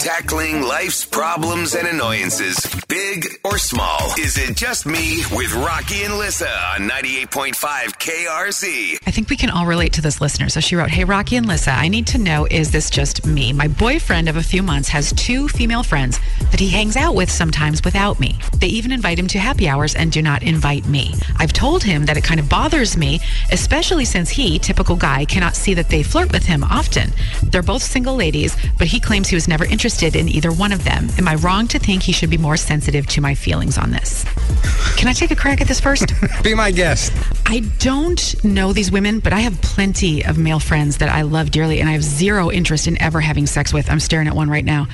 Tackling 0.00 0.62
life's 0.62 1.04
problems 1.04 1.74
and 1.74 1.86
annoyances, 1.86 2.56
big 2.88 3.38
or 3.44 3.58
small. 3.58 4.14
Is 4.18 4.38
it 4.38 4.56
just 4.56 4.86
me 4.86 5.22
with 5.30 5.54
Rocky 5.54 6.04
and 6.04 6.16
Lissa 6.16 6.48
on 6.48 6.88
98.5 6.88 7.52
KRZ? 7.52 8.96
I 9.06 9.10
think 9.10 9.28
we 9.28 9.36
can 9.36 9.50
all 9.50 9.66
relate 9.66 9.92
to 9.92 10.00
this 10.00 10.22
listener. 10.22 10.48
So 10.48 10.60
she 10.60 10.74
wrote, 10.74 10.88
Hey, 10.88 11.04
Rocky 11.04 11.36
and 11.36 11.46
Lissa, 11.46 11.72
I 11.72 11.88
need 11.88 12.06
to 12.08 12.18
know 12.18 12.46
is 12.50 12.70
this 12.70 12.88
just 12.88 13.26
me? 13.26 13.52
My 13.52 13.68
boyfriend 13.68 14.30
of 14.30 14.36
a 14.36 14.42
few 14.42 14.62
months 14.62 14.88
has 14.88 15.12
two 15.12 15.48
female 15.48 15.82
friends 15.82 16.18
that 16.50 16.60
he 16.60 16.70
hangs 16.70 16.96
out 16.96 17.14
with 17.14 17.30
sometimes 17.30 17.84
without 17.84 18.18
me. 18.18 18.38
They 18.56 18.68
even 18.68 18.92
invite 18.92 19.18
him 19.18 19.26
to 19.28 19.38
happy 19.38 19.68
hours 19.68 19.94
and 19.94 20.10
do 20.10 20.22
not 20.22 20.42
invite 20.42 20.86
me. 20.86 21.12
I've 21.36 21.52
told 21.52 21.84
him 21.84 22.06
that 22.06 22.16
it 22.16 22.24
kind 22.24 22.40
of 22.40 22.48
bothers 22.48 22.96
me, 22.96 23.20
especially 23.52 24.06
since 24.06 24.30
he, 24.30 24.58
typical 24.58 24.96
guy, 24.96 25.26
cannot 25.26 25.56
see 25.56 25.74
that 25.74 25.90
they 25.90 26.02
flirt 26.02 26.32
with 26.32 26.46
him 26.46 26.64
often. 26.64 27.12
They're 27.42 27.62
both 27.62 27.82
single 27.82 28.16
ladies, 28.16 28.56
but 28.78 28.86
he 28.86 28.98
claims 28.98 29.28
he 29.28 29.34
was 29.36 29.46
never 29.46 29.66
interested 29.66 29.89
in 29.98 30.28
either 30.28 30.52
one 30.52 30.72
of 30.72 30.84
them. 30.84 31.08
Am 31.18 31.26
I 31.26 31.34
wrong 31.36 31.66
to 31.68 31.78
think 31.78 32.02
he 32.02 32.12
should 32.12 32.30
be 32.30 32.38
more 32.38 32.56
sensitive 32.56 33.06
to 33.08 33.20
my 33.20 33.34
feelings 33.34 33.76
on 33.76 33.90
this? 33.90 34.24
Can 34.96 35.08
I 35.08 35.12
take 35.12 35.30
a 35.30 35.36
crack 35.36 35.60
at 35.60 35.68
this 35.68 35.80
first? 35.80 36.12
Be 36.42 36.54
my 36.54 36.70
guest. 36.70 37.12
I 37.46 37.60
don't 37.78 38.44
know 38.44 38.72
these 38.72 38.92
women, 38.92 39.20
but 39.20 39.32
I 39.32 39.40
have 39.40 39.60
plenty 39.62 40.24
of 40.24 40.38
male 40.38 40.60
friends 40.60 40.98
that 40.98 41.08
I 41.08 41.22
love 41.22 41.50
dearly, 41.50 41.80
and 41.80 41.88
I 41.88 41.92
have 41.92 42.02
zero 42.02 42.50
interest 42.50 42.86
in 42.86 43.00
ever 43.00 43.20
having 43.20 43.46
sex 43.46 43.72
with. 43.72 43.90
I'm 43.90 44.00
staring 44.00 44.28
at 44.28 44.34
one 44.34 44.50
right 44.50 44.64
now. 44.64 44.86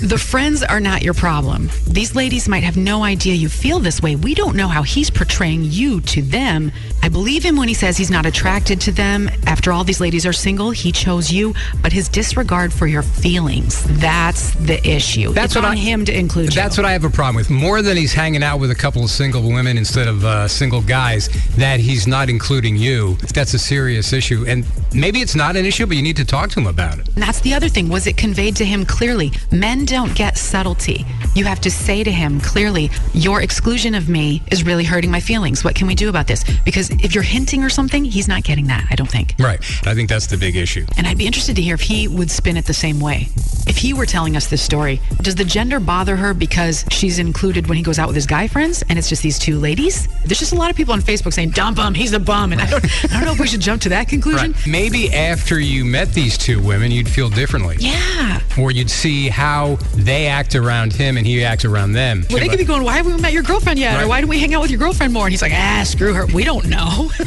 The 0.00 0.18
friends 0.18 0.62
are 0.62 0.80
not 0.80 1.02
your 1.02 1.14
problem. 1.14 1.70
These 1.88 2.14
ladies 2.14 2.48
might 2.48 2.62
have 2.62 2.76
no 2.76 3.02
idea 3.02 3.34
you 3.34 3.48
feel 3.48 3.78
this 3.78 4.02
way. 4.02 4.14
We 4.16 4.34
don't 4.34 4.56
know 4.56 4.68
how 4.68 4.82
he's 4.82 5.10
portraying 5.10 5.64
you 5.64 6.00
to 6.02 6.22
them. 6.22 6.70
I 7.02 7.08
believe 7.08 7.42
him 7.44 7.56
when 7.56 7.68
he 7.68 7.74
says 7.74 7.96
he's 7.96 8.10
not 8.10 8.26
attracted 8.26 8.80
to 8.82 8.92
them. 8.92 9.30
After 9.46 9.72
all, 9.72 9.84
these 9.84 10.00
ladies 10.00 10.26
are 10.26 10.32
single. 10.32 10.70
He 10.70 10.92
chose 10.92 11.30
you, 11.32 11.54
but 11.82 11.92
his 11.92 12.08
disregard 12.08 12.72
for 12.72 12.86
your 12.86 13.02
feelings, 13.02 13.84
that's 14.00 14.50
the 14.56 14.84
issue. 14.86 15.32
That's 15.32 15.46
it's 15.52 15.54
what 15.56 15.64
on 15.64 15.72
I- 15.72 15.76
him 15.80 16.04
to 16.04 16.16
include 16.16 16.52
That's 16.52 16.76
you. 16.76 16.82
what 16.82 16.88
I 16.88 16.92
have 16.92 17.04
a 17.04 17.10
problem 17.10 17.36
with. 17.36 17.48
More 17.48 17.80
than 17.80 17.96
he's 17.96 18.12
hanging 18.12 18.42
out 18.42 18.58
with 18.60 18.70
a 18.70 18.74
couple 18.74 19.02
of 19.04 19.10
single 19.10 19.42
women 19.42 19.78
instead 19.78 20.08
of 20.08 20.24
uh, 20.24 20.46
single 20.48 20.82
guys, 20.82 21.28
that 21.56 21.80
he's 21.80 22.06
not 22.06 22.28
including 22.28 22.76
you. 22.76 23.16
That's 23.34 23.54
a 23.54 23.58
serious 23.58 24.12
issue. 24.12 24.44
And 24.46 24.66
maybe 24.92 25.20
it's 25.20 25.34
not 25.34 25.56
an 25.56 25.64
issue, 25.64 25.86
but 25.86 25.96
you 25.96 26.02
need 26.02 26.16
to 26.16 26.24
talk 26.24 26.50
to 26.50 26.60
him 26.60 26.66
about 26.66 26.98
it. 26.98 27.06
And 27.08 27.22
that's 27.22 27.40
the 27.40 27.54
other 27.54 27.68
thing. 27.68 27.88
Was 27.88 28.06
it 28.06 28.16
conveyed 28.16 28.56
to 28.56 28.64
him 28.64 28.84
clearly? 28.84 29.32
Men 29.50 29.85
don't 29.86 30.14
get 30.16 30.36
subtlety. 30.36 31.06
You 31.34 31.44
have 31.44 31.60
to 31.60 31.70
say 31.70 32.02
to 32.02 32.10
him 32.10 32.40
clearly, 32.40 32.90
your 33.14 33.40
exclusion 33.40 33.94
of 33.94 34.08
me 34.08 34.42
is 34.50 34.64
really 34.64 34.84
hurting 34.84 35.10
my 35.10 35.20
feelings. 35.20 35.62
What 35.62 35.74
can 35.74 35.86
we 35.86 35.94
do 35.94 36.08
about 36.08 36.26
this? 36.26 36.44
Because 36.64 36.90
if 36.90 37.14
you're 37.14 37.22
hinting 37.22 37.62
or 37.62 37.70
something, 37.70 38.04
he's 38.04 38.26
not 38.26 38.42
getting 38.42 38.66
that, 38.66 38.86
I 38.90 38.96
don't 38.96 39.10
think. 39.10 39.34
Right. 39.38 39.60
I 39.86 39.94
think 39.94 40.08
that's 40.08 40.26
the 40.26 40.36
big 40.36 40.56
issue. 40.56 40.84
And 40.96 41.06
I'd 41.06 41.18
be 41.18 41.26
interested 41.26 41.56
to 41.56 41.62
hear 41.62 41.74
if 41.74 41.82
he 41.82 42.08
would 42.08 42.30
spin 42.30 42.56
it 42.56 42.66
the 42.66 42.74
same 42.74 42.98
way. 42.98 43.28
If 43.68 43.76
he 43.78 43.94
were 43.94 44.06
telling 44.06 44.36
us 44.36 44.48
this 44.48 44.62
story, 44.62 45.00
does 45.22 45.34
the 45.36 45.44
gender 45.44 45.78
bother 45.78 46.16
her 46.16 46.34
because 46.34 46.84
she's 46.90 47.18
included 47.18 47.68
when 47.68 47.76
he 47.76 47.82
goes 47.82 47.98
out 47.98 48.08
with 48.08 48.16
his 48.16 48.26
guy 48.26 48.48
friends 48.48 48.82
and 48.88 48.98
it's 48.98 49.08
just 49.08 49.22
these 49.22 49.38
two 49.38 49.58
ladies? 49.58 50.08
There's 50.24 50.38
just 50.38 50.52
a 50.52 50.56
lot 50.56 50.70
of 50.70 50.76
people 50.76 50.94
on 50.94 51.00
Facebook 51.00 51.32
saying, 51.32 51.50
dump 51.50 51.78
him, 51.78 51.94
he's 51.94 52.12
a 52.12 52.20
bum. 52.20 52.52
And 52.52 52.60
I 52.60 52.68
don't, 52.68 52.84
I 52.84 53.08
don't 53.08 53.24
know 53.24 53.32
if 53.32 53.40
we 53.40 53.46
should 53.46 53.60
jump 53.60 53.82
to 53.82 53.88
that 53.90 54.08
conclusion. 54.08 54.54
Maybe 54.66 55.12
after 55.12 55.60
you 55.60 55.84
met 55.84 56.12
these 56.12 56.36
two 56.36 56.60
women, 56.62 56.90
you'd 56.90 57.08
feel 57.08 57.28
differently. 57.28 57.76
Yeah. 57.78 58.40
Or 58.58 58.70
you'd 58.70 58.90
see 58.90 59.28
how 59.28 59.75
they 59.94 60.26
act 60.26 60.54
around 60.54 60.92
him 60.92 61.16
and 61.16 61.26
he 61.26 61.44
acts 61.44 61.64
around 61.64 61.92
them. 61.92 62.24
Well, 62.30 62.40
they 62.40 62.48
could 62.48 62.58
be 62.58 62.64
going, 62.64 62.82
why 62.82 62.96
haven't 62.96 63.14
we 63.14 63.20
met 63.20 63.32
your 63.32 63.42
girlfriend 63.42 63.78
yet? 63.78 64.02
Or 64.02 64.08
why 64.08 64.20
don't 64.20 64.30
we 64.30 64.38
hang 64.38 64.54
out 64.54 64.62
with 64.62 64.70
your 64.70 64.78
girlfriend 64.78 65.12
more? 65.12 65.24
And 65.26 65.32
he's 65.32 65.42
like, 65.42 65.52
ah, 65.54 65.82
screw 65.86 66.12
her. 66.14 66.26
We 66.26 66.44
don't 66.44 66.66
know. 66.66 67.10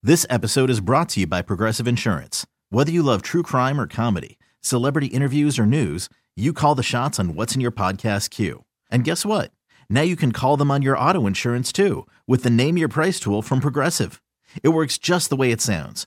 This 0.00 0.24
episode 0.30 0.70
is 0.70 0.80
brought 0.80 1.08
to 1.10 1.20
you 1.20 1.26
by 1.26 1.42
Progressive 1.42 1.88
Insurance. 1.88 2.46
Whether 2.70 2.92
you 2.92 3.02
love 3.02 3.20
true 3.20 3.42
crime 3.42 3.80
or 3.80 3.88
comedy, 3.88 4.38
celebrity 4.60 5.08
interviews 5.08 5.58
or 5.58 5.66
news, 5.66 6.08
you 6.36 6.52
call 6.52 6.76
the 6.76 6.84
shots 6.84 7.18
on 7.18 7.34
what's 7.34 7.56
in 7.56 7.60
your 7.60 7.72
podcast 7.72 8.30
queue. 8.30 8.64
And 8.92 9.02
guess 9.02 9.26
what? 9.26 9.50
Now 9.90 10.02
you 10.02 10.14
can 10.14 10.30
call 10.30 10.56
them 10.56 10.70
on 10.70 10.82
your 10.82 10.96
auto 10.96 11.26
insurance 11.26 11.72
too 11.72 12.06
with 12.28 12.44
the 12.44 12.48
Name 12.48 12.78
Your 12.78 12.88
Price 12.88 13.18
tool 13.18 13.42
from 13.42 13.58
Progressive. 13.58 14.22
It 14.62 14.68
works 14.68 14.98
just 14.98 15.30
the 15.30 15.36
way 15.36 15.50
it 15.50 15.60
sounds. 15.60 16.06